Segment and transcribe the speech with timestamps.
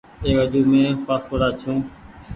[0.23, 1.73] اي وجون مين پآسوڙآ ڇو۔